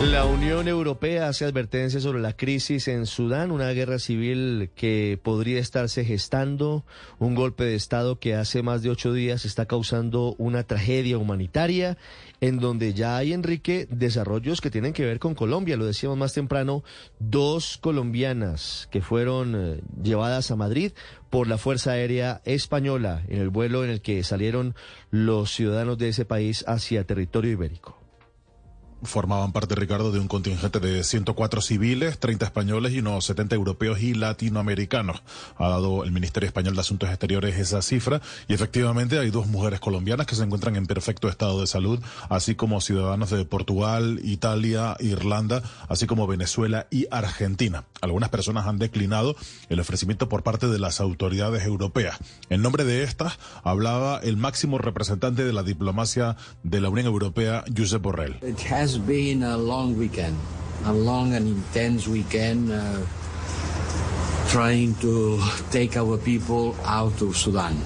[0.00, 5.60] La Unión Europea hace advertencias sobre la crisis en Sudán, una guerra civil que podría
[5.60, 6.86] estarse gestando,
[7.18, 11.98] un golpe de Estado que hace más de ocho días está causando una tragedia humanitaria,
[12.40, 15.76] en donde ya hay, Enrique, desarrollos que tienen que ver con Colombia.
[15.76, 16.82] Lo decíamos más temprano,
[17.18, 20.92] dos colombianas que fueron eh, llevadas a Madrid
[21.28, 24.74] por la Fuerza Aérea Española en el vuelo en el que salieron
[25.10, 27.99] los ciudadanos de ese país hacia territorio ibérico
[29.02, 34.00] formaban parte, Ricardo, de un contingente de 104 civiles, 30 españoles y unos 70 europeos
[34.00, 35.22] y latinoamericanos.
[35.56, 39.80] Ha dado el Ministerio Español de Asuntos Exteriores esa cifra y efectivamente hay dos mujeres
[39.80, 44.96] colombianas que se encuentran en perfecto estado de salud, así como ciudadanos de Portugal, Italia,
[45.00, 47.84] Irlanda, así como Venezuela y Argentina.
[48.00, 49.36] Algunas personas han declinado
[49.68, 52.18] el ofrecimiento por parte de las autoridades europeas.
[52.48, 57.64] En nombre de estas hablaba el máximo representante de la diplomacia de la Unión Europea,
[57.76, 58.38] Josep Borrell
[58.98, 60.38] been a long weekend,
[60.84, 63.04] a long and intense weekend uh,
[64.48, 67.76] trying to take our people out of Sudan.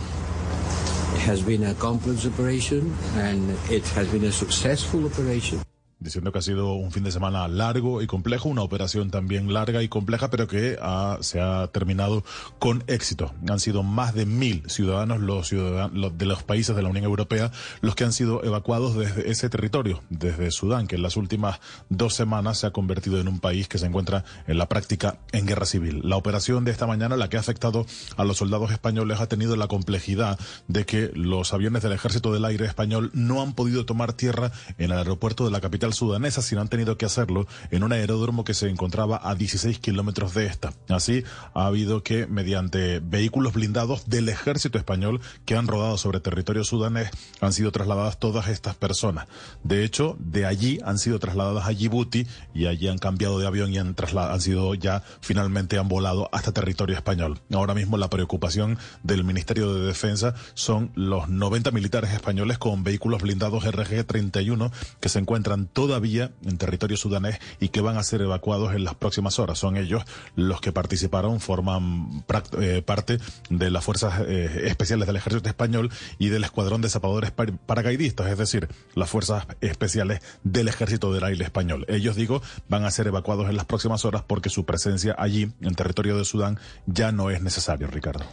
[1.15, 5.61] It has been a complex operation and it has been a successful operation.
[6.05, 9.83] Diciendo que ha sido un fin de semana largo y complejo, una operación también larga
[9.83, 10.79] y compleja, pero que
[11.21, 12.23] se ha terminado
[12.59, 13.35] con éxito.
[13.49, 17.51] Han sido más de mil ciudadanos, los ciudadanos de los países de la Unión Europea,
[17.81, 22.15] los que han sido evacuados desde ese territorio, desde Sudán, que en las últimas dos
[22.15, 25.65] semanas se ha convertido en un país que se encuentra en la práctica en guerra
[25.65, 26.03] civil.
[26.05, 29.57] La operación de esta mañana, la que ha afectado a los soldados españoles, ha tenido
[29.57, 30.39] la complejidad
[30.69, 34.93] de que los aviones del Ejército del Aire español no han podido tomar tierra en
[34.93, 38.55] el aeropuerto de la capital sudanesas, sino han tenido que hacerlo en un aeródromo que
[38.55, 40.73] se encontraba a 16 kilómetros de esta.
[40.89, 46.65] Así, ha habido que, mediante vehículos blindados del ejército español que han rodado sobre territorio
[46.65, 49.27] sudanés, han sido trasladadas todas estas personas.
[49.63, 53.73] De hecho, de allí han sido trasladadas a Djibouti y allí han cambiado de avión
[53.73, 57.41] y han, han sido ya finalmente han volado hasta territorio español.
[57.53, 63.23] Ahora mismo la preocupación del Ministerio de Defensa son los 90 militares españoles con vehículos
[63.23, 68.75] blindados RG-31 que se encuentran todavía en territorio sudanés y que van a ser evacuados
[68.75, 69.59] en las próximas horas.
[69.59, 70.05] Son ellos
[70.37, 72.25] los que participaron, forman
[72.61, 73.19] eh, parte
[73.51, 78.39] de las fuerzas eh, especiales del ejército español y del escuadrón de zapadores paracaidistas, es
[78.39, 81.85] decir, las fuerzas especiales del ejército del aire español.
[81.89, 85.75] Ellos, digo, van a ser evacuados en las próximas horas porque su presencia allí, en
[85.75, 88.25] territorio de Sudán, ya no es necesario, Ricardo.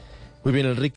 [0.44, 0.90] Muy bien, Enrique.